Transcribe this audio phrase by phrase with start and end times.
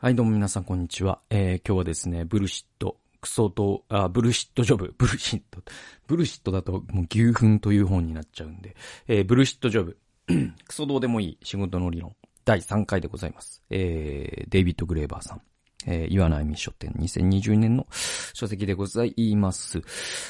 [0.00, 1.18] はい、どうも皆さん、こんにちは。
[1.28, 5.60] えー、今日はですね、ブルシット、クソと、あ、ブルシットジョブ、 ブルシット、
[6.06, 8.76] ブルシットだともう牛糞という本になっちゃうんで、
[9.08, 9.98] えー、ブルシットジョブ、
[10.68, 12.14] クソどうでもいい仕事の理論、
[12.44, 13.60] 第3回でございます。
[13.70, 15.42] えー、デイビッド・グレーバーさん。
[15.88, 17.88] えー、岩波書店2020年の
[18.34, 19.82] 書籍でございます。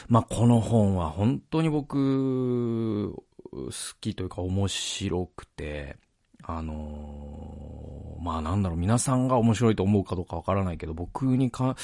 [0.08, 5.98] まあ、この本は本当に僕、好きというか面白くて、
[6.42, 7.97] あのー、
[8.28, 11.76] まあなんだろう、皆さんが面白いと思うかどうかわからないけど、僕にか、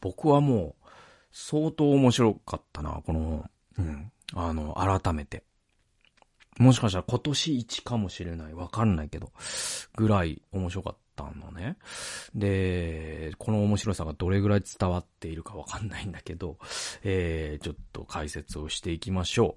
[0.00, 0.86] 僕はもう、
[1.30, 3.44] 相当面白かったな、この、
[3.78, 5.44] うん、あの、改めて。
[6.58, 8.54] もしかしたら今年一かもしれない。
[8.54, 9.30] わかんないけど。
[9.94, 11.03] ぐらい面白かった。
[11.14, 11.76] ったのね。
[12.34, 16.58] で、この面白さがどれぐらい伝わっているかわかんないんだけど、
[17.04, 19.56] えー、ちょっと解説をしていきましょ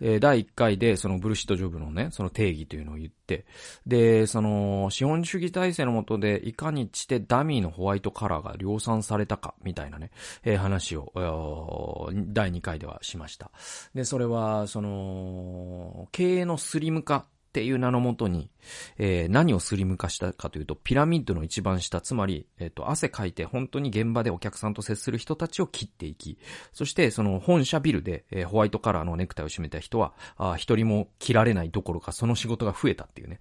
[0.00, 0.06] う。
[0.06, 3.46] えー、第1回でそのブルシットジョブのね、その定義というのを言って、
[3.86, 10.10] で、その資本主義体制の下でいかにしてダミーのホワイトカラーが量産されたかみたいなね、
[10.44, 13.50] えー、話を、第2回ではしました。
[13.94, 17.26] で、それは、その、経営のスリム化
[17.56, 18.50] っていう名のもとに、
[18.98, 26.36] えー、何をスリム化したかというと、ピラミッドの一番下、つまり、えっ、ー、と、汗かいて本当に現場でお客さんと接する人たちを切っていき、
[26.74, 33.40] そしてその本社ビルで、えー、ホワイトカラーのネクタイを締めた人は、あ一人も切られないどころかその仕事が増えたっていうね。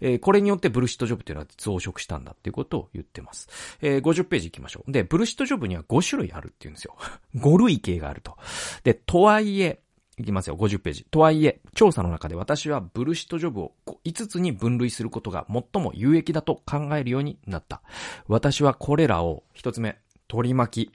[0.00, 3.46] えー、これによってブルシットジョブっていうのは増殖したんだっていうことを言ってます。
[3.82, 4.90] えー、50ページ行きましょう。
[4.90, 6.96] で、ブルシットジョブには5種類あるっていうんですよ。
[7.36, 8.38] 5類型があると。
[8.84, 9.82] で、とはいえ、
[10.20, 11.06] いきますよ、50ページ。
[11.10, 13.72] とはいえ、調査の中で私はブルシットジョブを
[14.04, 17.82] 5つに分類することが最も有益だと考えるようになった。
[18.28, 19.98] 私はこれらを、1つ目、
[20.28, 20.92] 取り巻き、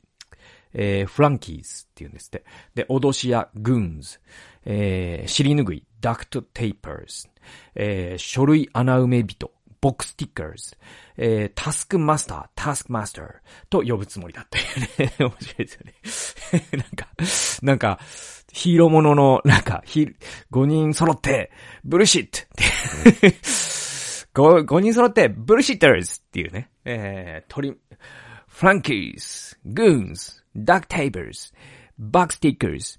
[0.74, 2.44] えー、 flunkies って言うんですって。
[2.76, 4.20] で、脅し屋、 goons、
[4.66, 7.28] えー、尻拭い、 duct tapers、
[7.76, 10.76] えー、書類穴埋め人、 box tickers、
[11.18, 13.28] えー、 taskmaster、taskmaster
[13.70, 15.14] と呼ぶつもりだっていうね。
[15.20, 16.68] 面白いですよね。
[16.72, 17.08] なんか、
[17.62, 18.00] なんか、
[18.52, 20.16] ヒーローものの、なんか、ヒ
[20.52, 21.52] 5人揃って、
[21.84, 23.36] bullshit って
[24.34, 26.70] 5, 5人揃って、 bullshitters っていうね。
[26.84, 27.76] えー、鳥、
[28.48, 31.54] フランキーズ、 goons、 duct tapers、
[31.98, 32.98] box tickers、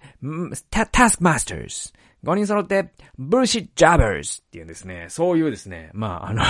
[0.71, 1.93] タ、 taskmasters、
[2.27, 5.07] 5人揃って、 bullshit jobbers っていうですね。
[5.09, 6.43] そういうですね、まあ、あの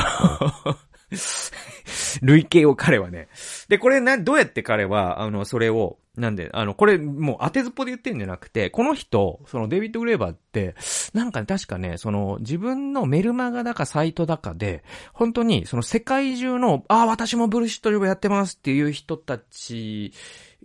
[2.22, 3.28] 類型を彼はね。
[3.68, 10.74] で、これな、どうやって彼は、あの、それを、なんで、あの、これ、もう当てずっぽで言ってんじゃなくて、この人、そのデビッド・グレーバーって、
[11.12, 14.82] なんか、ね、確かね、その、自分のメルマガだかサイトだかで、
[15.12, 20.12] 本当に、その世界中の、ああ、私もブルシットジョブやってますっていう人たち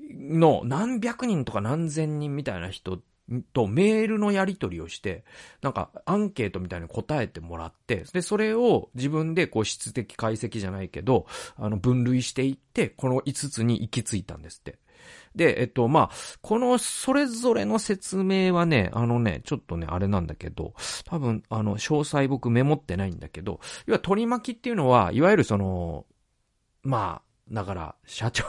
[0.10, 3.00] の何百人とか何千人みたいな人
[3.54, 5.24] とメールのやり取りをして、
[5.62, 11.28] なんかアンケートみたいに答えてもらって、で、それを自分でこう質的解析じゃないけど、
[11.58, 14.80] あの分類していって、この5つに行き着いたんですって。
[15.36, 16.10] で、えっと、まあ、
[16.42, 20.74] このそれぞれの説明はね、あのね、ちょっとね、あれなんだけど、
[21.06, 26.06] 多分、あの、詳細僕メモってないんだけど、要は取り巻きっていうのは、いわゆるその、
[26.84, 28.44] まあ、だから、社長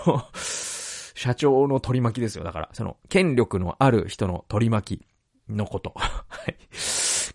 [1.15, 2.45] 社長の取り巻きですよ。
[2.45, 5.07] だから、その、権力のある人の取り巻き
[5.49, 5.93] のこと。
[5.97, 6.13] は
[6.49, 6.57] い。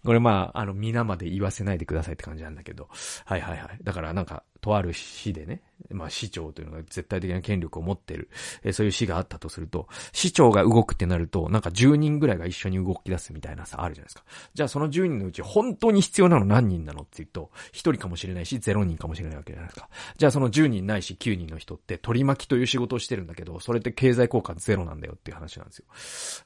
[0.05, 2.87] これまあ、あの、皆まで言わせないでくださいって感じなんだけど。
[3.25, 3.79] はいはいはい。
[3.83, 8.29] だからなんか、とある市でね、まあ市長というのが絶対的な権力を持ってる、
[8.63, 14.23] えー、そういう市があったとすると、市長が動くってなると、なんか10人ぐらいが一緒に動き出すみたいなさ、あるじゃないですか。
[14.53, 19.89] じゃあその10人のうち本当に必要なの何人なのって言うと、1人かもしれないし、0人かもしれないわけじゃないですか。
[20.17, 25.85] じゃあその10人ないし9人の人って取り巻きという仕事をしてるんだけど、それって経済効果ゼロなんだよっていう話なんですよ。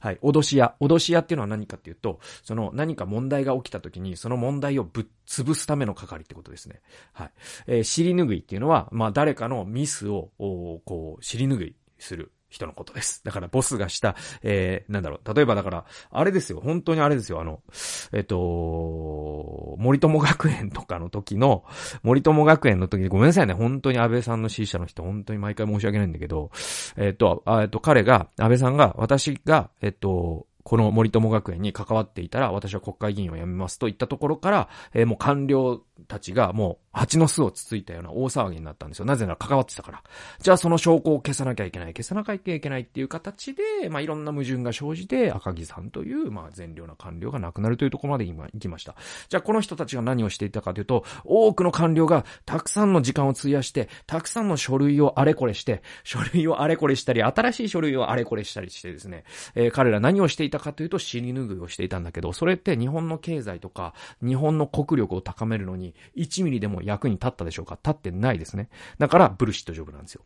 [0.00, 0.18] はい。
[0.22, 0.74] 脅し屋。
[0.80, 6.80] 脅し屋っていうのは何かっていうと、その何か問題が起きた時に、その問題をぶっ潰すための係ってことですね。
[7.12, 7.30] はい。
[7.66, 12.32] えー、尻拭いっていうのは、まあ誰かのミスを、こう、尻拭いする。
[12.52, 13.24] 人のことです。
[13.24, 15.34] だからボスがした、えー、なんだろう。
[15.34, 16.60] 例えばだから、あれですよ。
[16.62, 17.40] 本当にあれですよ。
[17.40, 17.60] あの、
[18.12, 21.64] えっ、と、森友学園とかの時の、
[22.02, 23.54] 森友学園の時に、ごめんなさいね。
[23.54, 26.50] 本当に安倍さんの支持者の人、本当に毎回申し訳ないんだけど、
[26.96, 39.04] えっ、と、あえっ、と、彼が、安倍さんが、私が、えっ、と、この森友学園に関わっていたら、私は国会議員を辞めますといったところから、えー、もう官僚たちがもう蜂の巣をつついたような大騒ぎになったんですよ。
[39.04, 40.02] なぜなら関わってたから。
[40.40, 48.94] じゃあその証拠を消さなきゃいけない、消さなきゃいけないっていう形で、まあいろんな矛盾が生じて、赤木さんという、まあ善良な官僚が亡くなるというところまで今行きました。
[49.28, 67.78] じゃあこの人たちが何をしていたかというと、多くの官僚がたくさんの時間を費やして、たくさんの書類をあれこれして、書類をあれこれしたり、新しい書類をあれこれしたりしてですね、えー、彼ら何をしていたかというと、死に拭いをしていたんだけど、それって日本の経済とか、日本の国力を高めるのに、に1ミリでも役に立ったでしょうか？
[67.82, 68.68] 立ってないですね。
[68.98, 70.22] だからブルシットジョブなんですよ。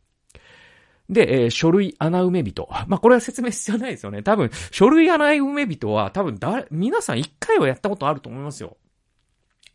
[1.09, 2.69] で、えー、書類穴埋め人。
[2.89, 4.23] まあ、これは説明必要ないですよね。
[4.23, 8.77] 多分、書類穴埋め人は多分だ、皆さん一回はやったことあると思いますよ。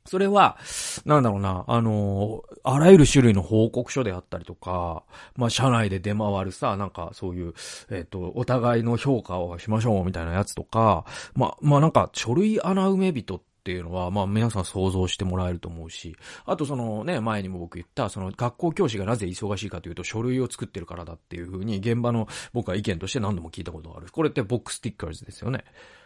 [0.05, 0.57] それは、
[1.05, 5.03] なんだろうな、あのー、あらゆる種類の報告書であったりとか、
[5.35, 7.53] まあ、社内で出回るさ、なんかそういう、
[7.91, 11.05] えっ、ー、と、お互いの評価をしましょうみたいなやつとか、
[11.35, 16.15] まあ、まあなんか、書類穴埋め人ってっていうのは、まあ皆さん想像してもらえると思うし、
[16.45, 24.07] あとそのね、前にも僕言った、その学校教師がなぜ忙しいかというと書類を作ってるからだっていうふうに現場の僕は意見として何度も聞いたことがある。
[24.11, 25.63] これってボックスティッカーズですよね。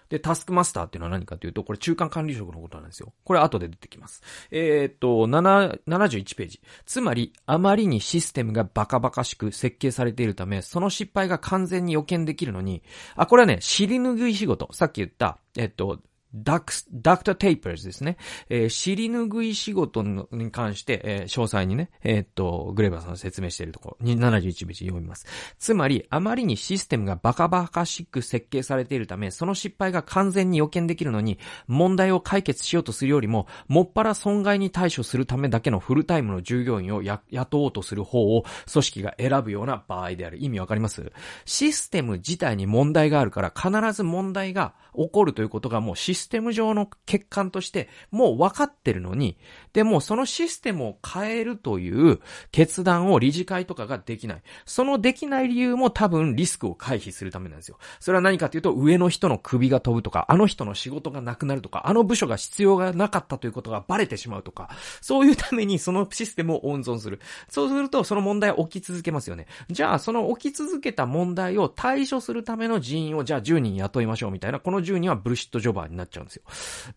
[0.10, 3.13] で、タスクマスターっていうのは何かというと、これ中間管理職のことなんですよ。
[3.24, 4.22] これ後で出てきます。
[4.51, 6.62] えー、っと、7、71ページ。
[6.86, 12.84] つまり、あまりにシステムがバカバカしく設計されているため、その失敗が完全に予見できるのに、
[13.16, 14.72] あ、これはね、尻拭い仕事。
[14.74, 16.00] さっき言った、えっと、
[16.36, 18.18] duct、duct tapers ですね。
[18.50, 25.26] えー、尻拭い仕事に関して、えー、詳細にね、えー、っと、グレーバーさんが説明しているところ、71ページ読みます。
[25.58, 40.38] つまり、あまりにシステムがバカバカしく設計されているため、その失敗が完全に予見できるのに、問題を解決しようとするよりも、もっぱら損害に対処するためだけのフルタイムの従業員を雇おうとする方を組織が選ぶような場合である。
[40.40, 41.12] 意味わかります？
[41.46, 49.38] システム自体に問題があるから、必ず問題が起こるということがもうシステムシステム上の欠陥としてもう分かってるのに、
[49.74, 52.19] でもそのシステムを変えるという
[52.51, 54.42] 決断を理事会とかができない。
[54.66, 57.77] そのできない理由も多分リスクを回避するためなんですよ。
[58.00, 67.19] それは何かというと上の人の首が飛ぶとか、あの人の仕事がなくなるとか、あの部署が必要がなかったということがバレてしまうとか、そういうためにそのシステムを温存する。
[67.50, 69.45] そうするとその問題は起き続けますよね。
[69.69, 76.44] じゃあその起き続けた問題を対処するための人員をじゃあ10人雇いましょうみたいな、この10人はブルシットジョバーになっちゃうんですよ。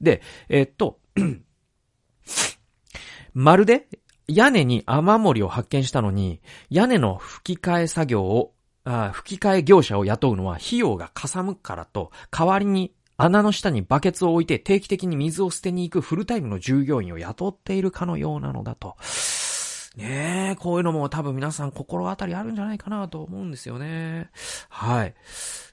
[0.00, 1.00] で、えー、っと、
[3.34, 3.88] まるで
[4.28, 6.40] 屋根に雨漏りを発見したのに、
[6.70, 18.96] 屋根の吹き替え作業を、あ吹き替え業者を雇うのは費用がかさむからと、代わりに穴の下にバケツを置いて定期的に水を捨てに行くフルタイムの従業員を雇っているかのようなのだと。
[19.98, 24.30] ねえ、こういうのも多分皆さん心当たりあるんじゃないかなと思うんですよね。
[24.68, 25.14] はい。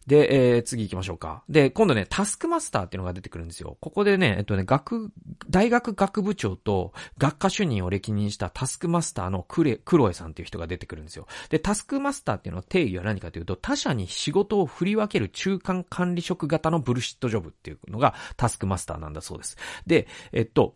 [0.08, 1.44] で、えー、次行きましょうか。
[1.48, 3.78] で、今度ね、タスクマスターっていうのが出てくるんですよ。
[3.82, 5.12] ここでね、えっとね、学、
[5.50, 11.28] 大学学部長と学科主任を歴任したタスクマスターのクレ、クロエさんっていう人が出てくるんですよ。
[11.50, 19.58] で、タスクマスターっていうのは定義は何かというと、他者に仕事を振り分ける中間管理職型のブルシットジョブっていうのがタスクマスターなんだそうです。
[19.86, 20.74] で、えっと、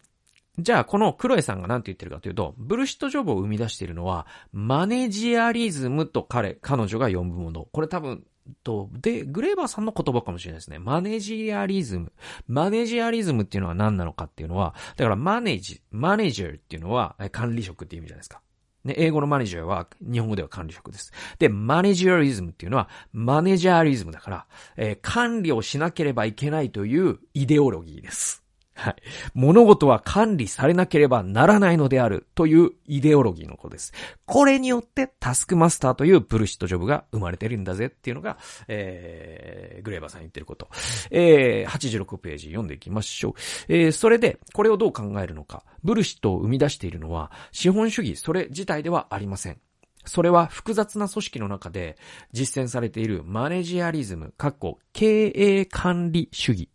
[0.62, 7.68] じゃあ、このクロエさんが何て言ってるかというと、ブルシットジョブを生み出しているのは、マネジアリズムと彼、彼女が呼ぶもの。
[7.72, 8.26] これ多分、
[8.64, 10.80] と、で、グレーバーさんの言葉かもしれないですね。
[10.80, 12.12] マネジアリズム。
[12.48, 18.42] マネジアリズムっていうのは何なのかっていうのは、だからマネージ、マネージャーっていうのは管理職っていう意味じゃないですか。
[18.84, 21.12] ね、英語のマネージャーは日本語では管理職です。
[21.38, 24.46] で、マネジアリズムっていうのはマネジャーリズムだから、
[24.78, 28.44] えー、管理をしなければいけないというイデオロギーです。
[28.80, 28.96] はい。
[29.34, 33.92] 物事は管理されなければならないのであるというイデオロギーのことです。
[34.26, 38.38] これによってタスクマスターというブルシットジョブが生まれてるんだぜっていうのが、
[38.70, 40.70] えー、グレーバーさん言ってること。
[41.12, 43.34] えー、86ページ読んでいきましょう。
[43.68, 45.64] えー、それで、これをどう考えるのか。
[45.84, 49.58] ブルシットを生み出しているのは、資本主義それ自体ではありません。
[50.06, 51.98] それは複雑な組織の中で
[52.32, 54.34] 実践されているマネジアリズム、
[54.94, 56.70] 経営管理主義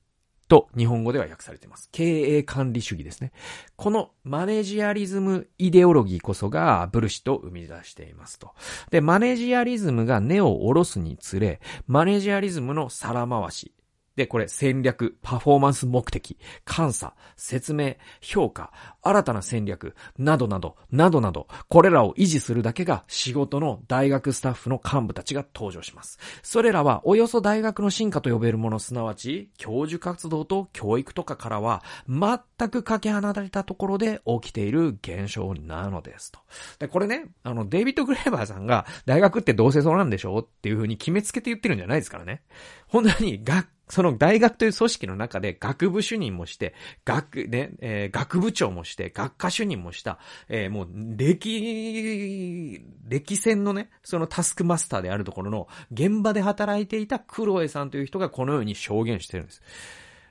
[0.48, 1.88] と日本語では訳されています。
[1.92, 3.32] 経営管理主義ですね。
[3.76, 8.52] このマネジアリズムイデオロギーこそがブルシと生み出していますと。
[8.90, 13.72] で、マネジアリズムが根を下ろすにつれ、マネジアリズムの皿回し、
[14.16, 26.18] で、これ戦略、パフォーマンス目的、監査、説明、評価、新たな戦略、などなど、などなど、これらを維持するだけが仕事の大学スタッフの幹部たちが登場します。
[26.42, 36.40] それらはおよそ大学の進化と呼べるもの、すなわち、教授活動と教育とかからは、全くかけ離れたところで起きている現象なのですと。
[36.78, 42.42] で、これね、あの、デイビッド・グレーバーさんが、大学ってどうせそうなんでしょうっていう風に決めつけて言ってるんじゃないですからね。
[42.86, 46.74] 本当に学その大学という組織の中で学部主任もして、
[47.04, 59.62] 学、ね、えー、学部長もして、学科主任もした、えー、もう、歴、歴戦のね、そのタスクマスターであるところの現場で働いていたクロエさんという人がこのように証言してるんです。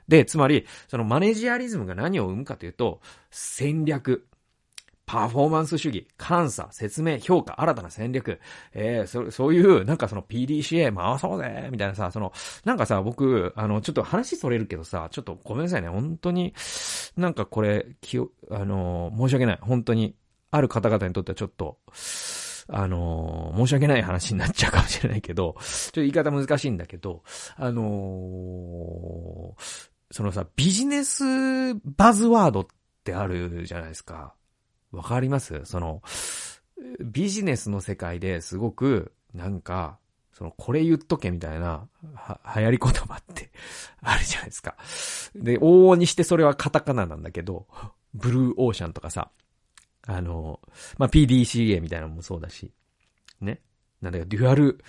[0.07, 4.25] で、つまり、そのマネジアリズムが何を生むかというと、戦略、
[5.05, 8.39] パフォーマンス主義、監査、説明、評価、新たな戦略、
[8.73, 12.31] えー、そ、そういう、なんかその PDCA 回そうぜみたいなさ、その、
[12.63, 16.53] なんかさ、僕、あの、ちょっと話それるけどさ、ちょっとごめんなさいね、本当に、
[17.17, 20.15] なんかこれ、きあの、申し訳ない、本当に、
[20.51, 21.79] ある方々にとってはちょっと、
[22.69, 27.23] あの申し訳ない話になっちゃうかもしれないけど、ちょっと言い方難しいんだけど、
[27.57, 32.67] あのー、そのさ、ビジネスバズワードっ
[33.03, 34.35] てあるじゃないですか。
[34.93, 35.61] わかります？
[35.65, 36.01] その、
[37.01, 39.97] ビジネスの世界ですごく、なんか、
[40.31, 43.51] その、これ言っとけみたいな、は、流行り言葉って
[44.01, 44.75] あるじゃないですか。
[45.35, 47.67] で、往々にしてそれはカタカナなんだけど、
[48.13, 49.31] ブルーオーシャンとかさ、
[50.05, 50.59] あの、
[50.97, 52.71] まあ、PDCA みたいなのもそうだし、
[53.41, 53.61] ね。
[54.01, 54.83] なんだか、 dual、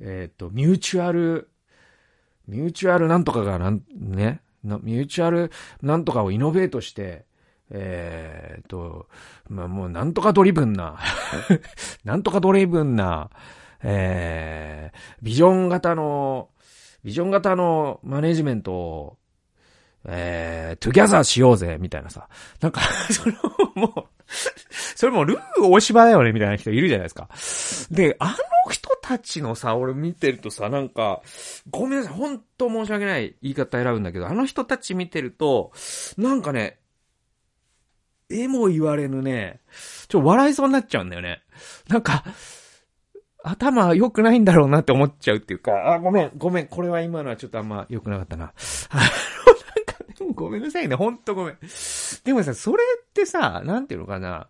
[0.00, 4.40] えっ、ー、と、 mutual、mutual なんとかがなん、ね。
[4.62, 5.50] mutual
[5.82, 7.26] なんとかを innovate して、
[7.70, 9.08] えー、と、
[9.48, 10.98] まあ、もうなんとか driven な
[12.04, 13.30] なんとか driven な、
[13.82, 16.50] えー、ビジョン型の、
[17.04, 19.18] ビジョン型のマネジメントを、
[20.06, 22.28] えー、 together しようぜ、みたいなさ。
[22.60, 23.34] なんか それ
[23.74, 24.04] もう
[24.94, 27.28] それもルー大柴だよね、みたいな人いるじゃないですか。
[27.90, 31.22] で、あの人たちのさ、俺見てるとさ、なんか、
[31.70, 35.72] ごめんなさい、ほんと申し訳ない言い方選ぶんだけど、あの人たち見てると、
[36.16, 36.78] なんかね、
[38.30, 39.60] えも言われぬね、
[40.08, 41.42] ちょ、笑いそうになっちゃうんだよね。
[41.88, 42.24] なんか、
[43.42, 48.52] 頭良くないんだろうなって思っちゃうっていうか、あ、ごめん、ごめん、これは今のはちょっとあんま良くなかったな。
[48.88, 49.08] あの、なん
[49.84, 51.58] か、でもごめんなさいね、ほんとごめん。
[52.24, 54.48] でもさ、それってさ、なんていうのかな、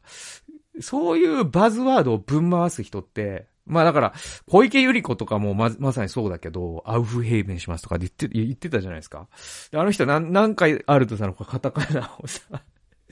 [0.81, 4.15] そういうバズワードをぶん回す人って、まあだから、
[4.47, 9.27] 小池百合子とかもま、まさにそうだけど、アウフヘイベンしますとか言って、言ってたじゃないですか。
[9.73, 12.43] あの人何、何回あるとさ、カタカナをさ、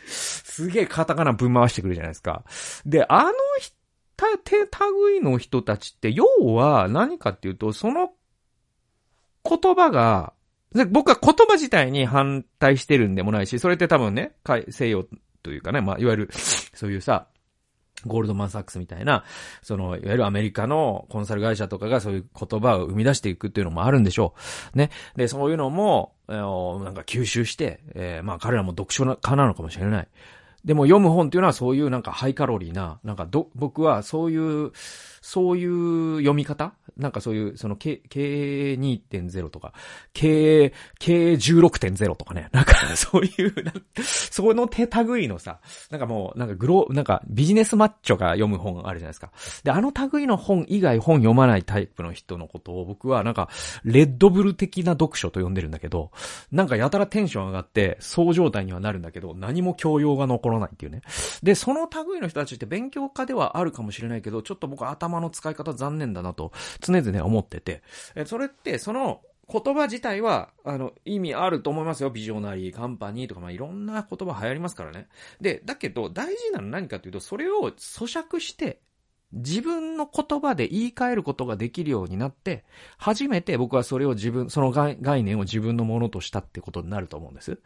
[0.07, 2.45] すげえカタカナぶん回してくるじゃないですか。
[2.87, 3.77] で、あの人、
[4.45, 4.57] 手、
[5.09, 8.13] 類の人たちって、要は何かっていうと、その
[9.45, 10.33] 言葉が、
[10.91, 14.35] 僕は言葉自体に反対してるんでもないし、それって多分ね、
[14.71, 15.05] 西洋
[15.43, 17.27] というかね、まあ、いわゆる、そういうさ、
[18.07, 19.25] ゴールドマンサックスみたいな、
[19.63, 24.35] その、いわゆるアメリカのコンサル会社とかがそういう言葉を生み出していくっていうのもあるんでしょ
[24.75, 24.79] う。
[24.79, 24.91] ね。
[25.17, 26.37] で、そういうのも、な
[26.91, 30.09] んか吸収して、えー、まあ彼らも読書家なのかもしれない。
[30.65, 34.73] でも読む本っていうのはそういうなんかハイカロリーな、なんかど、僕はそういう、
[35.23, 36.75] そういう読み方？
[36.97, 39.73] なんかそういう、その、K、K2.0 とか、
[40.13, 42.49] K、K16.0 とかね。
[42.53, 43.55] なんか、そういう、
[44.03, 45.61] その手類のさ、
[45.91, 49.33] なんかもう、なんかグロ、なんかビジネスマッチョが読む本あるじゃないですか。
[49.65, 53.49] で、あの類の本以外本読まないタイプの人のことを僕はなんか、
[53.85, 56.11] レッドブル的な読書と呼んでるんだけど、
[56.51, 61.01] なんかやたらテンション上がって、そう状態にはなるんだけど、何も教養が残らないっていうね。
[61.43, 67.83] で、その類の人たちって勉強家ではあるかもしれないけど、ちょっと僕頭頭の使い方残念だなと、常々思ってて、
[68.15, 72.11] え、それって、その、言葉自体は、あの、意味あると思いますよ。
[72.11, 75.09] ビジョナリー、カンパニーとか、まあ、いろんな言葉流行りますからね。
[75.41, 78.81] で、だけど、大事なのは何かというと、それを咀嚼して、
[79.33, 82.65] 自分の言葉で言い換えることができるようになって、
[82.99, 87.59] 初めて僕はそれを自分、その概念を自分のものとしたってことになると思うんです。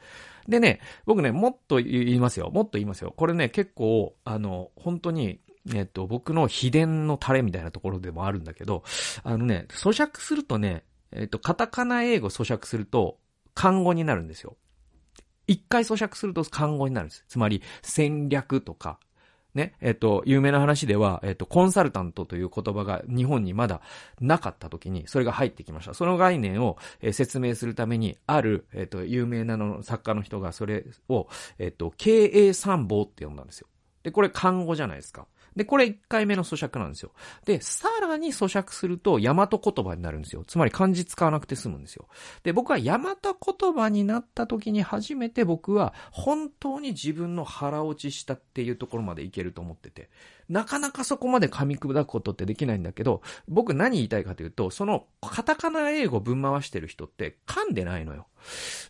[0.49, 2.51] でね、僕ね、もっと言いますよ。
[2.51, 3.13] もっと言いますよ。
[3.17, 5.41] これね、結構、あの、本当に、
[5.75, 8.85] えっと、僕の秘伝のタレみたいなところでもあるんだけど、
[9.23, 13.19] あのね、咀嚼するとね、えっと、カタカナ英語咀嚼すると、
[13.55, 14.57] 漢語になるんですよ。
[15.47, 17.25] 一回咀嚼すると漢語になるんです。
[17.29, 18.99] つまり、戦略とか、
[19.55, 23.81] ね、えっと、有名な話では、えっと、コンサルタントという言葉が日本にまだ
[24.21, 25.95] なかった時に、それが入ってきました。
[25.95, 33.69] その概念を、え説明するために、ある、えっと、有名なの作家の人がそれを、えっと、経営参謀って呼んだんですよ。
[34.03, 35.27] で、これ漢語じゃないですか。
[35.57, 37.13] で、これ1回目の咀嚼なんですよ。
[37.47, 40.45] で、さらに咀嚼すると、大和言葉になるんですよ。
[40.47, 42.07] つまり漢字使わなくて済むんですよ。
[42.43, 50.11] で、僕は大和言葉になった時に初めて僕は本当に自分の腹落ちしたっていうところまでいけると思ってて。
[50.49, 58.27] なかなかそこまで噛み砕くことってできないんだけど、僕何言いたいかというと、そのカタカナ英語ぶん回してる人って噛んでないのよ。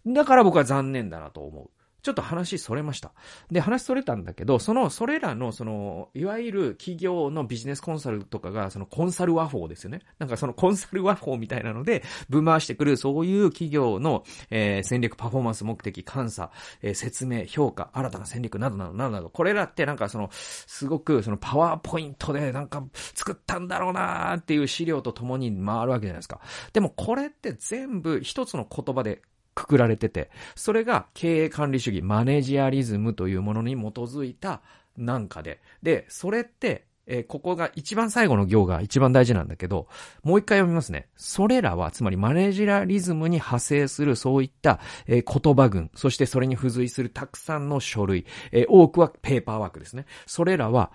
[0.06, 1.70] だから僕は残念だなと思う。
[2.06, 3.10] ちょっと話それました。
[3.50, 10.02] で、話それたんだけど、その、それらの、その、いわゆる企業のビジネスコンサルとかが、そのコンサル和法ですよね。
[10.20, 22.84] なんかそのコンサル和法みたいなので、ぶん回してくる、そういう企業の、えー、戦略、パフォーマンス、目的、監査、えー、説明、評価、新たな戦略などなどなどなど、これらってなんかその、すごくそのパワーポイントでなんか
[23.14, 26.40] 作ったんだろうなーっていう資料とともに回るわけじゃないですか。
[26.72, 29.22] でもこれって全部一つの言葉で
[29.56, 34.60] くくられてて、それが経営管理主義、マネジアリズムというものに基づいた
[34.96, 35.60] なんかで。
[35.82, 39.88] で、それって、えー、ここが一番最後の行が一番大事なんだけど、
[40.22, 41.08] もう一回読みますね。
[41.16, 50.04] それらは、つまりマネジラリズムに派生するそういった、えー、言葉群、そしてそれに付随するたくさんの書類、えー、多くはペーパーワークですね。
[50.26, 50.90] それらは、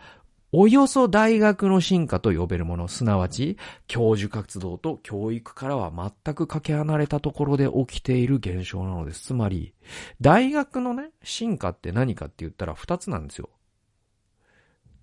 [0.53, 5.91] およそ大学の進化と呼べるもの、すなわち、教授活動と教育からは
[6.25, 9.21] 全くかけ離れたところで起きている現象なのです。
[9.27, 9.73] つまり、
[10.19, 13.49] 大学のね、進化って何かって言ったら二つなんですよ。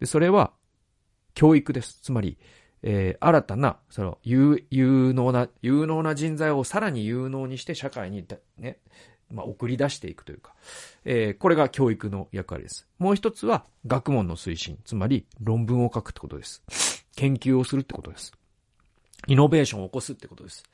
[0.01, 0.53] で、それは、
[1.35, 2.01] 教育です。
[2.03, 2.37] つまり、
[2.83, 8.27] えー、新たな、その、有、有能な、有能な人材をさらに有能にして社会に、
[8.59, 8.79] ね、
[9.33, 10.55] まあ、送り出していくというか、
[11.05, 12.87] えー、これが教育の役割です。
[12.99, 16.63] もう一つは学問の推進、つまり論文を書くってことです。
[17.17, 18.33] 研究をするってことです。
[19.27, 20.65] イノベーションを起こすってことです。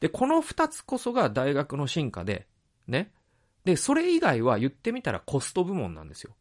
[0.00, 2.46] で、この二つこそが大学の進化で、
[2.86, 3.10] ね。
[3.64, 6.34] で、それ以外は言ってみたらコスト部門なんですよ。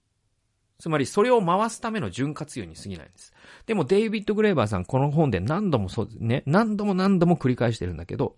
[0.77, 3.33] つまりそれを回すための潤滑油に過ぎないんです。
[3.65, 8.35] でもデイビッド・グレーバーさんこの本で何度もそう、ね、何度も何度も繰り返してるんだけど、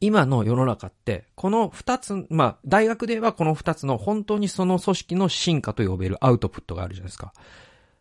[0.00, 7.32] 今の世の中って、この二つ、まあ、大学ではこの二つの本当にその組織の進化と呼べるアウトプットがあるじゃないですか。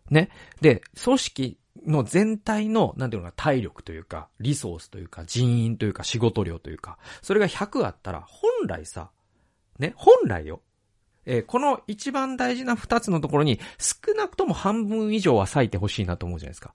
[0.10, 0.30] ね。
[0.62, 9.10] で、組織の全体の、なんていうのか、体力というか、リソースというか、人員というか、仕事量というか、それが100あったら、本来さ、
[9.80, 10.62] ね、本来よ。
[11.26, 16.74] えー、この一番大事な二つのところに、少なくとも半分以上は割いてほしいなと思うじゃないですか。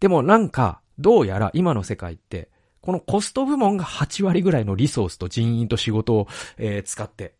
[0.00, 2.48] でもなんか、どうやら今の世界って、
[2.80, 7.34] このコスト部門が8割ぐらいのリソースと人員と仕事を、えー、使って、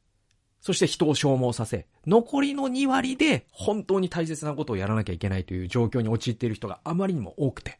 [0.60, 7.78] そして人を消耗させ、残りの2割で本当に大切なことをやらなきゃいけないという状況に陥っている人があまりにも多くて。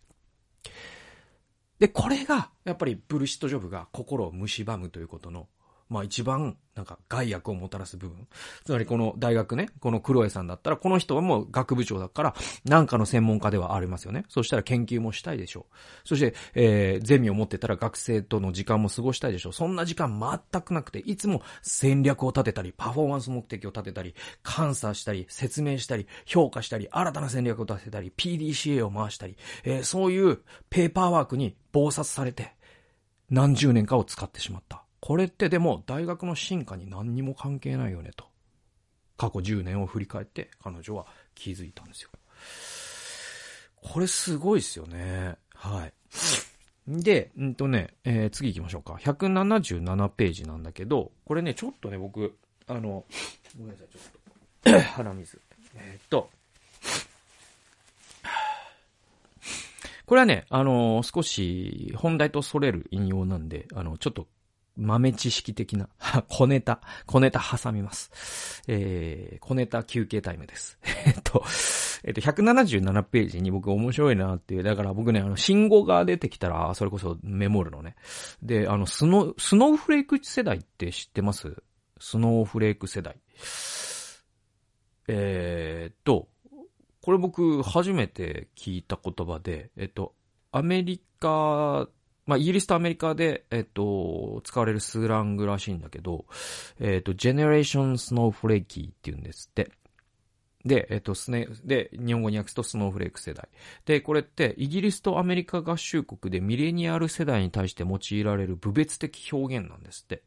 [1.79, 5.49] で、これが、やっぱりブルシットジョブが心を蝕むということの
[5.91, 8.29] まあ一番、なんか害悪をもたらす部分。
[8.65, 14.25] つまりこの大学ね、この黒江さんだったら、この人はもう学部長だから、なんかの専門家ではありますよね。
[14.29, 16.09] そしたら研究もしたいでしょう。
[16.09, 19.53] そして、えー、ゼミを持ってたら学生との時間も過ごしたいでしょう。
[19.53, 20.21] そんな時間
[20.53, 30.39] 全くなくて、いつも戦略を立てたり、パフォーマンス目的を立てたり、監査したり、説明したり、評価したり、新たな戦略を立てたり、PDCA を回したり、えー、そういう
[30.71, 32.55] ペーパーワークに暴殺されて、
[33.29, 34.85] 何十年かを使ってしまった。
[35.01, 38.27] これってでも大学の進化に何にも関係ないよねと。
[39.17, 42.11] 過去10年を振り返って彼女は気づいたんですよ。
[43.83, 45.37] これすごいですよね。
[45.55, 45.93] はい。
[46.87, 48.95] で、んとね、えー、次行きましょうか。
[48.95, 52.37] 177ページなんだけど、これね、ちょっとね、僕、
[52.67, 53.05] あの、
[53.59, 54.81] ごめんなさい、ちょっと。
[54.81, 55.41] 鼻水。
[55.75, 56.31] えー、っと、
[60.07, 64.27] これはね、あの、少し本題と逸れる引用なんで、あの、ちょっと
[64.81, 65.89] 豆知識的な、
[66.29, 68.63] 小ネタ、小ネタ挟みます。
[68.67, 70.79] えー、小ネタ休憩タイムです。
[71.07, 71.45] えっと、
[72.03, 77.95] えっと、177ページに僕面白いなっていう、だから僕ね、あの、信号が出てきたら、それこそメモるのね。
[78.43, 81.63] で、あの、スノ、スノーフレーク世代って知ってます？
[81.99, 83.17] スノーフレーク世代。
[85.09, 86.29] えー、っと、
[87.03, 90.15] これ僕初めて聞いた言葉で、えっと、
[90.53, 91.89] アメリカ
[92.31, 96.27] まあ、イギリスとアメリカで、えっと、使われるスラングらしいんだけど、
[96.79, 99.73] えっと、ジェネレーションスノーフレーキーって言うんですって。
[100.65, 103.49] で、えっと、スネ、で、日本語に訳すとスノーフレーク世代。
[103.85, 110.23] で、これって、イギリスとアメリカ合衆国でミレニアル世代に対して用いられる部別的表現なんですって。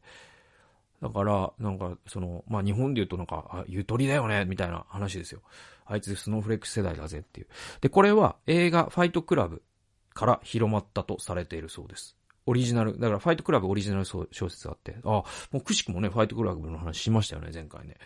[1.00, 5.40] だから、なんか、その、まあ、日本で言うとなんか、あ、ゆとりだよね、みたいな話ですよ。
[5.86, 7.46] あいつスノーフレーク世代だぜっていう。
[7.80, 9.62] で、これは映画ファイトクラブ
[10.14, 12.16] から広まったとされているそうです。
[12.46, 15.24] オリジナル、だからファイトクラブオリジナル小説があって、あ、も
[15.54, 17.96] うくしくもね、ファイトクラブの話しましたよね、前回ね。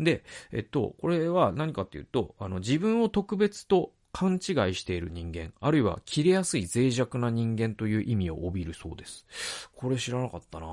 [0.00, 4.40] で、えっと、これは何かっていうと、あの、自分を特別と勘違い
[4.74, 9.26] している人間、あるいは切れやすい脆弱な人間という意味を帯びるそうです。
[9.76, 10.66] これ知らなかったな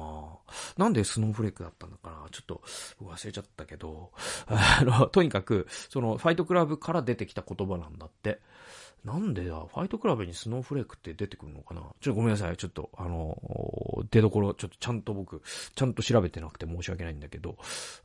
[0.78, 2.28] なんでスノーフレークだったのかな？
[2.32, 2.62] ちょっと
[3.04, 4.12] 忘れちゃったけど、
[4.48, 8.42] あの、とにかく、そのファイトクラブから出てきた言葉なんだって。
[9.04, 11.82] なんでだ、ファイトクラブにスノーフレークって出てくるのかな？
[11.82, 12.58] ちょっとごめんなさい。
[12.58, 13.36] ちょっと、あの、
[14.12, 15.42] 出所、ちょっとちゃんと僕、
[15.74, 17.58] ちゃんと調べてなくて申し訳ないんだけど、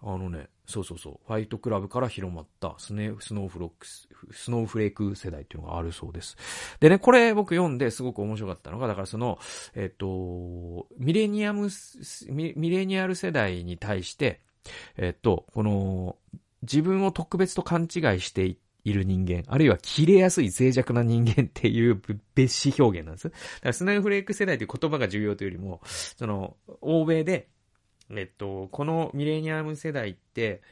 [0.02, 6.38] あのね、そうそうそう、ファイトクラブから広まったスネ、スノーフロックス、スノーフレーク世代っていうのがあるそうです。
[6.80, 9.38] でね、これ僕読んですごく面白かったのが、だからその、
[9.74, 11.68] えっ、と、ミレニアム
[12.30, 14.40] ミ、レニアル世代に対して、
[14.96, 16.16] えっ、と、この、
[16.62, 22.01] 自分を特別と勘違いしていて、いる人間、あるいは切れやすい脆弱な人間っていう
[22.37, 23.29] 別紙表現なんです。
[23.29, 27.49] だからスナイフレーク世代という言葉が重要というよりも、その、欧米で、
[28.11, 30.62] えっと、このミレニアム世代って、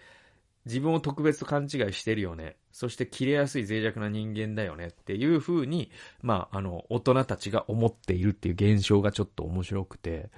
[0.64, 2.56] 自分を特別と勘違いしてるよね。
[2.70, 5.90] そして切れやすい脆弱な人間だよねっていう風に、
[6.22, 10.30] まあ、あの、大人たちが思っているっていう現象がちょっと面白くて。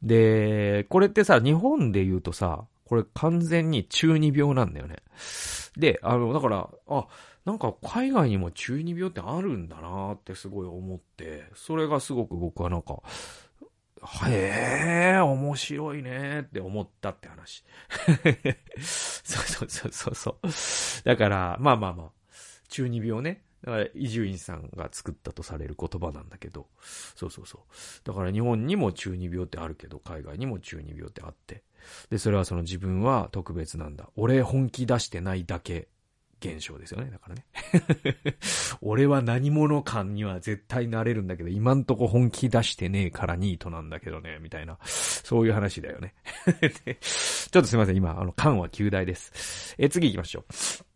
[0.00, 4.96] で、これってさ、日本で言うとさ、これ完全に中二病なんだよね。
[5.76, 7.06] で、あの、だから、あ、
[7.44, 13.02] なんか海外にも中二病ってあるんだなってすごい思って、それがすごく僕はなんか、
[14.28, 17.64] へえ、面白いねって思ったって話。
[18.78, 20.48] そうそうそうそう。
[21.04, 22.10] だから、まあまあまあ、
[22.68, 23.45] 中二病ね。
[23.66, 26.68] だから、伊集院さんが作ったとされる言葉なんだけど、
[27.16, 27.62] そうそうそう。
[28.04, 31.64] だから日本にも中二病ってあるけど、海外にも中二病ってあって。
[32.08, 34.08] で、それはその自分は特別なんだ。
[34.14, 35.88] 俺本気出してないだけ
[36.40, 37.10] 現象ですよね。
[37.10, 37.44] だからね。
[38.82, 44.78] 俺は何者感には絶対なれるんだけど、今んとこ本気出してねえからニートなんだけどね、みたいな。
[44.84, 46.14] そういう話だよね。
[47.50, 47.96] ちょっとすいません。
[47.96, 49.74] 今、あの、感は旧大です。
[49.76, 50.95] え、次行きましょう。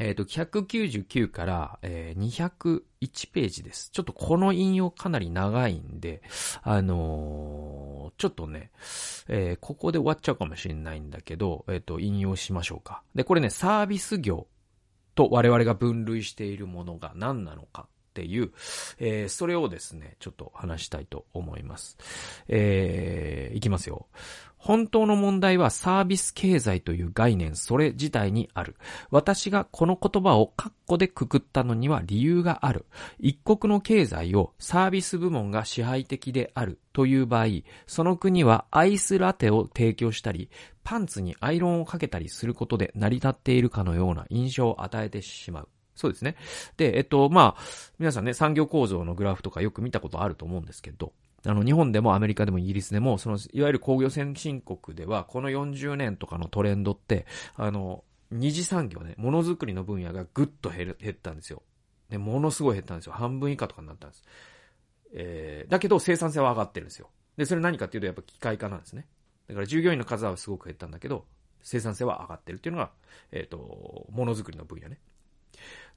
[0.00, 3.90] えっ、ー、と、199から、えー、201ページです。
[3.90, 6.22] ちょっとこの引用かなり長いんで、
[6.62, 8.70] あのー、ちょっとね、
[9.28, 13.02] えー、ここで終わっちゃうかもしれないんだけど、えっ、と、引用しましょうか。
[13.14, 14.48] で、これね、サービス業
[15.14, 18.52] と我々が分類しているものが何なのかっていう、
[18.98, 21.98] えー、それをですね、ちょっと話したいと思います。
[22.46, 24.06] えー、いきますよ。
[24.56, 28.76] 本当の問題はサービス経済という概念それ自体にある。
[29.10, 32.86] 私がこの言葉をカッコでくくったのには理由がある。
[33.18, 37.46] 一国の経済をサービス部門が支配的であるという場合、
[37.86, 40.48] その国はアイスラテを提供したり、
[40.82, 45.68] パンツにアイロンをかけたりすることで成り立っているかのような印象を与えてしまう。
[45.94, 46.36] そうですね。
[46.76, 47.62] で、えっと、まあ、
[47.98, 51.12] 皆さんね、産業構造のグラフとかよく見たことあると思うんですけど、
[51.46, 61.62] あの、日本でもアメリカでもイギリスでも、その、いわゆる工業先進国では、この40年とかのトレンドって、あの、二次産業ね、ものづくりの分野がぐっと減る、減ったんですよ。
[62.08, 63.12] で、ものすごい減ったんですよ。
[63.12, 64.24] 半分以下とかになったんです。
[65.16, 67.10] えー、だけど生産性は上がってるんですよ。
[67.36, 69.06] で、それ何かっていうと、やっぱ機械化なんですね。
[69.48, 71.26] だから従業員の数はすごく減ったんだけど、
[71.62, 72.90] 生産性は上がってるっていうのが、
[73.32, 74.98] えっ、ー、と、ものづくりの分野ね。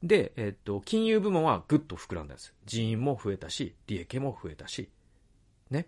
[0.03, 2.53] で、えっ、と、金融部門はぐっと膨らんだんです。
[2.65, 4.89] 人員も増えたし、利益も増えたし、
[5.71, 5.87] ね。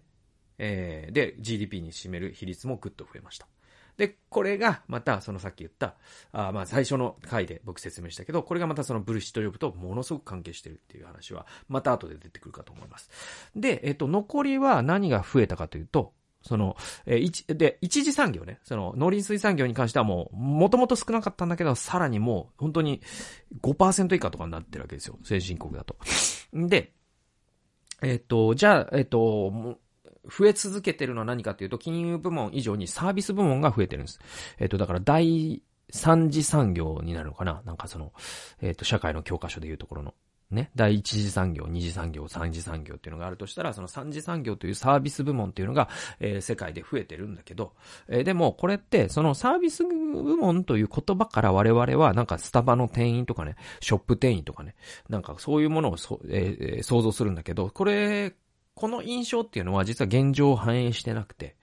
[0.57, 3.47] えー、で、GDP に占める比率もぐっと増えました。
[3.99, 5.95] で、これがまたそのさっき言った、
[6.31, 13.09] あまあ最初の回で僕説明したけど、これがまたそのブルシットジョブとものすごく関係してるっていう話は、また後で出てくるかと思います。
[13.57, 23.01] で、えっと、残りは何が増えたかというと、その、えー、一、で、一次産業ね、その、農林水産業に関してはもう、もともと少なかったんだけど、さらにもう、本当に
[23.61, 25.17] 5%以下とかになってるわけですよ。
[25.23, 25.97] 先進国だと。
[26.53, 26.93] で、
[28.01, 29.77] えっ、ー、と、じゃあ、えっ、ー、と、
[30.29, 34.19] 増え続けてるのは何かっていうと、金融部門以上にサービス部門が増えてるんです。
[34.59, 38.13] えっ、ー、と、だから第三次産業になるのかななんかその、
[38.61, 40.13] えっ、と、社会の教科書でいうところの。
[40.51, 47.73] ね、第一次産業、二次産業、三次産業っていうのがあるとしたら、その三次産業というサービス部門っていうのが、えー、世界で増えてるんだけど、
[48.07, 54.75] えー、でもこれって、そのサービス部門という言葉から我々は、なんかスタバの店員とかね、ショップ店員とかね、
[55.07, 58.33] なんかそういうものをそ、えー、想像するんだけど、これ、
[58.73, 61.57] この印象っていうのは実は現状を反映してなくて、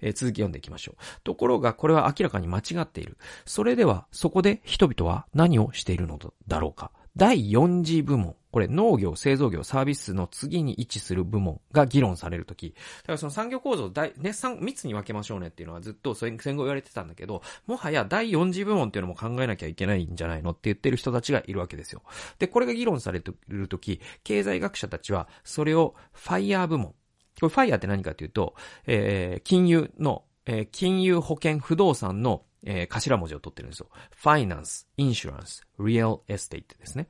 [0.00, 1.20] えー、続き読んでいきましょう。
[1.22, 3.18] ところが、これは明らかに間違っている。
[3.44, 6.90] それでは、そこで人々は何をしているのだろうか。
[7.16, 8.36] 第4次部門。
[8.52, 22.02] これ農業、製造業、サービスの次に位置する部門が議論されるとき、だからその産業構造を大、ね、三、三つに分けましょうねっていうのはずっと戦後言われてたんだけど、もはや第4次部門っていうのも考えなきゃいけないんじゃないのって言ってる人たちがいるわけですよ。
[22.38, 26.88] で、これが議論されてるとき、経済学者たちは、それを FIRE 部門。
[26.88, 26.94] こ
[27.42, 28.54] れ FIRE って何かっていうと、
[28.86, 33.88] えー、金融の、えー、金融保険不動産のえー、頭文字を取ってるんですよ。
[34.14, 37.08] finance、insurance、real estate ですね。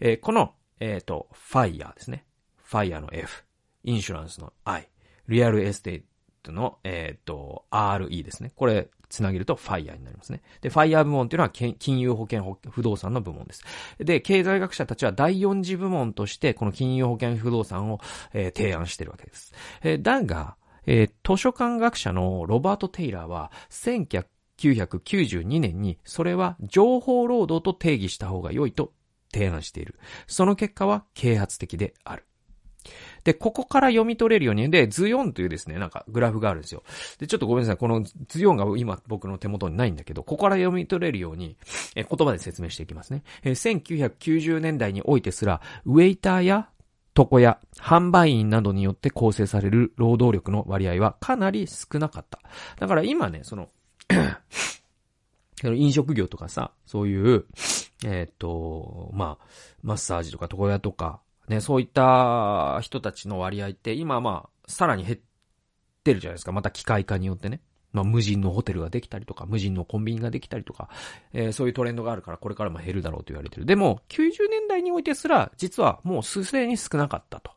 [0.00, 2.24] えー、この、えっ、ー、と、 FIRE ですね。
[2.62, 3.44] ファイヤーの F、
[3.84, 4.88] insurance の I、
[5.28, 8.52] real estate の、えっ、ー、と、RE ですね。
[8.54, 10.42] これ、つなげると FIRE になりますね。
[10.60, 13.64] で、 FIRE 部門っていうのは金融保険不動産の部門です。
[13.98, 18.00] で、経済学者たちは第4次部門としてこの金融保険不動産を、
[18.32, 19.54] えー、提案してるわけです。
[19.82, 20.56] えー、だが、
[20.86, 23.50] えー、図書館学者のロバート・テイラーは
[24.58, 28.92] 1992年にそれは情報労働と定義した方が良いと
[29.32, 29.98] 提案している。
[30.26, 32.24] その結果は啓発的である。
[33.24, 36.84] で、ここから読み取れるように、で、図4というですね、なんかグラフがあるんですよ。
[37.18, 37.76] で、ちょっとごめんなさい。
[37.76, 41.56] この図4が今僕の手元にないんだけど、ここから読み取れるように、
[41.96, 43.24] え言葉で説明していきますね。
[43.42, 46.68] え1990年代においてすら、ウェイターや
[47.16, 52.40] 床や販売員などによって構成される労働力の割合はかなり少なかった。
[52.78, 53.70] だから今ね、その
[55.64, 57.46] 飲食業とかさ、そういう、
[58.04, 59.46] えっ、と、まあ、
[59.82, 65.18] マッサージとか床屋とか、ね、そういった人たちの割合って今まあ、さらに減っ
[66.04, 66.52] てるじゃないですか。
[66.52, 67.60] また機械化によってね。
[67.92, 70.90] まあ、無人のホテルができたりとか、無人のコンビニができたりとか、
[71.32, 73.64] えー、そういうトレンドがあるからこれからも減るだろうと言われてる。
[73.64, 77.52] でも、90年代においてすら、実はもうすでに少なかったと。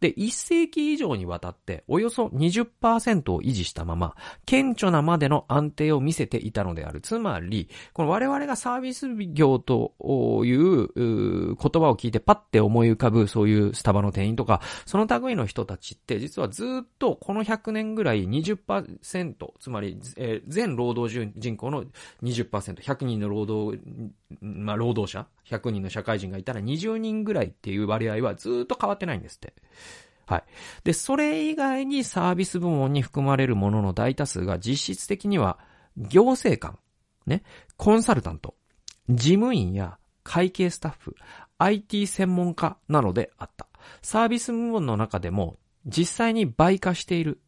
[0.00, 4.14] で、1世紀以上にわたっておよそ20%を維持したまま、
[4.46, 7.00] 顕著なまでの安定を見せていたのである。
[7.00, 9.92] つまり、この我々がサービス業と
[10.44, 21.84] いう言葉を聞いてパッて思い浮かぶそういうスタバの店員とか、その類の人たちって実はずっとこの100年ぐらい20%、つまり、えー、全労働人口の
[22.22, 23.78] 20%、100人の労働、
[24.40, 29.54] まあ、労働者、100人の社会人がいたら20人ぐらいっていう割合はずっと変わってないんですって。
[30.26, 30.44] はい。
[30.84, 35.58] で、それ以外にサービス部門に含まれるものの大多数が実質的には
[35.96, 36.78] 行政官、
[37.26, 37.42] ね、
[37.76, 38.54] コンサルタント、
[39.08, 41.16] 事務員や会計スタッフ、
[41.58, 43.66] IT 専門家なのであった。
[44.00, 47.40] サービス部門の中でも実際に倍化している。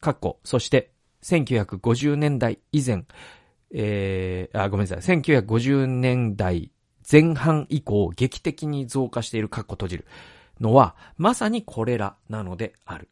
[0.00, 3.04] 括弧、そして1950年代以前、
[3.72, 5.16] えー、あ、ごめんなさい。
[5.16, 6.70] 1950年代
[7.10, 10.06] 前半以降劇的に増加しているかっこ閉じる。
[10.60, 13.08] のは、まさにこれらなのである。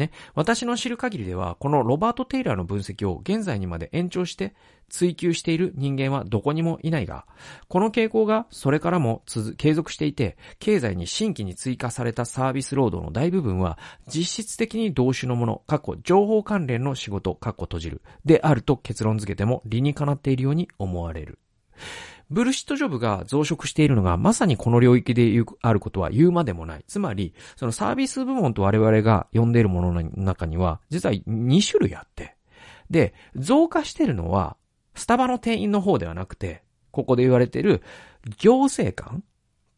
[0.00, 0.10] ね。
[0.34, 4.54] 私の知る限りでは、このロバート・テイラーの分析を現在にまで延長して
[4.88, 7.26] 追求している人間はどこにもいないが、
[7.68, 9.22] この傾向がそれからも、
[9.56, 21.38] 継続していて、経済に新規に追加されたサービス労働の大部分は、実質的に同種のもの、過去情報関連の仕事、過去閉じる、であると結論付けても理にかなっているように思われる。
[22.30, 26.84] ブルシットジョブが増殖しているのがまさにこの領域であることは言うまでもない。
[26.86, 32.36] つまり、そのサービス部門と我々が呼んでいるものの中には、実は2種類あって。
[32.88, 34.56] で、増加しているのは、
[34.94, 37.82] スタバの店員の方ではなくて、ここで言われている
[38.38, 39.22] 行政官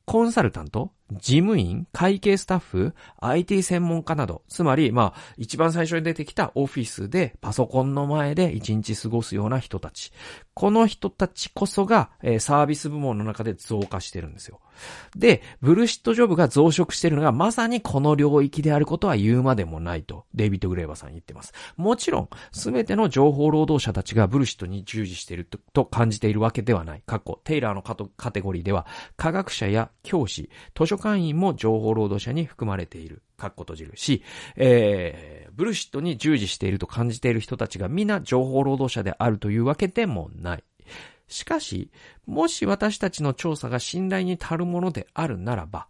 [0.05, 4.43] コンサルタント事務員会計スタッフ ?IT 専門家など。
[4.49, 10.13] つまり、まあ、一番最初に出てきたオフィスでパソコンの前で一日過ごすような人たち。
[10.55, 14.61] この人たちこそが、えー、サービス部門の中で増加してるんですよ。
[15.17, 21.53] で、ブルシットジョブが増殖してるのがまさにこの領域であることは言うまでもないと、デイビッド・グレーバーさん言ってます。
[21.77, 27.03] もちろん、すべての情報労働者たちがブルシットに従事していると感じているわけではない。
[27.07, 28.87] 過去、テイラーのカテゴリーでは、
[29.17, 33.23] 科学者や教師、図書館員も情報労働者に含まれている。
[33.43, 34.23] かっこ閉じるし、
[34.55, 40.65] えー、ブルシットに従事していると感じている人たちが皆情報労働者であるというわけでもない。
[41.27, 41.91] しかし、
[42.25, 45.89] もし私たちの調査が信頼に足るものであるならば、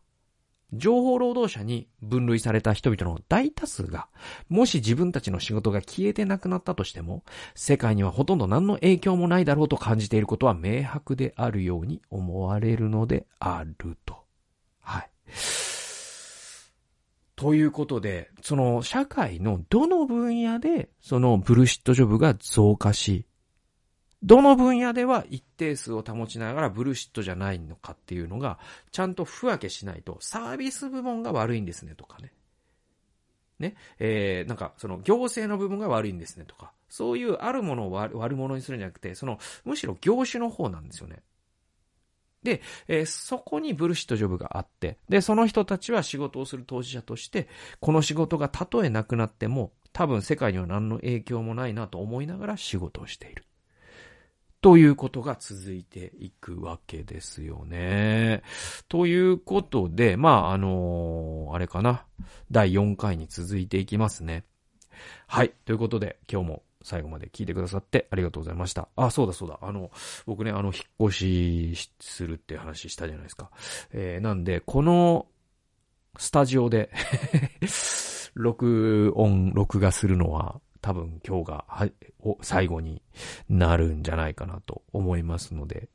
[0.73, 4.09] 情報労働者に分類された人々の大多数が、
[4.49, 7.23] もし自分たちの仕事が消えてなくなったとしても、
[7.55, 14.25] 世界にはほとんど何の影響もないだろうと感じていることは明白であるように思われるのであると。
[14.81, 15.11] はい。
[17.43, 23.27] ということで、その社会のどの分野でそのブルシットジョブが増加し、
[24.23, 28.61] どの分野では一定数を保ちながらブルシットじゃないのかっていうのが、
[28.93, 32.33] ちゃんと不分けしないと、サービス部門が悪いんですねとかね。
[33.59, 33.75] ね。
[33.99, 36.71] えー、なんか、その行政の部分が悪いんですねとか。
[36.89, 41.25] そういうあるものを悪者にするんじゃなくて、その、むしろ業種の方なんですよね。
[42.43, 47.49] で、えー、そこにブルシットジョブがあって、で、その人たちは仕事をする当事者として、
[47.81, 53.45] この仕事がたとえなくなっても、多分世界には何の影響もないなと思いながら仕事をしている。
[54.63, 58.43] ということが続いていくわけですよね。
[58.89, 62.07] ということで、まあ、あのー、あれかな。
[62.51, 64.45] 第4回に続いていきますね。
[65.27, 65.53] はい。
[65.65, 68.89] ということで、今日も最後まで聞いてくださってありがとうございました。
[68.97, 69.59] あ、そうだそうだ。
[69.63, 69.91] あの、
[70.27, 71.17] 僕ね、あの、引っ越
[71.75, 73.51] しするって話したじゃないですか。
[73.93, 75.27] えー、なんで、この、
[76.19, 76.91] スタジオで
[78.35, 81.89] 録音、録画するのは、多分今日が、は
[82.21, 83.03] お、最後に
[83.49, 85.89] なるんじゃないかなと思いますので、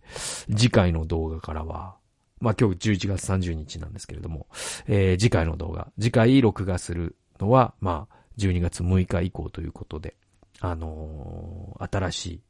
[0.50, 1.98] 次回の動画からは、
[2.40, 4.48] まあ、今日11月30日なんですけれども、
[4.88, 10.16] えー、次回の動画、次回録画するのは、まあ、12月6日以降ということで、
[10.60, 12.42] あのー、新しい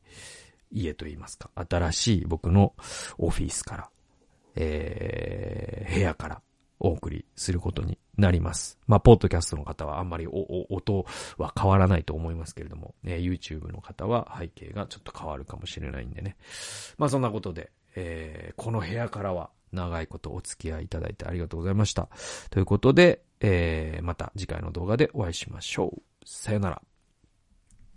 [0.71, 2.73] 家といいますか、新しい僕の
[3.17, 3.89] オフィスから、
[4.55, 6.41] えー、部屋から
[6.79, 8.77] お送りすることになります。
[8.87, 11.05] まあ、ポッドキャストの方はあんまりお、お、音
[11.37, 16.37] は変わらないと思いますけれども、ね、YouTube の方は背景がちょっと変わるかもしれないんでね。
[16.97, 22.09] まあ、そんなことで、えー、この部屋からは長いことお付き合いいただいてありがとうございました。
[22.49, 26.01] ということで、えー、また次回の動画でお会いしましょう。
[26.25, 26.81] さよなら。